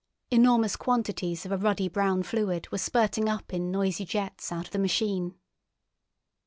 [0.31, 4.71] Enormous quantities of a ruddy brown fluid were spurting up in noisy jets out of
[4.71, 5.35] the machine.